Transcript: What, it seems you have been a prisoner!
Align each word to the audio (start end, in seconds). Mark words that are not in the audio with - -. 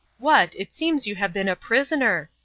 What, 0.17 0.55
it 0.55 0.73
seems 0.73 1.05
you 1.05 1.13
have 1.17 1.31
been 1.31 1.47
a 1.47 1.55
prisoner! 1.55 2.31